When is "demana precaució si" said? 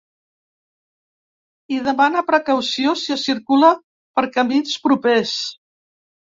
1.89-3.15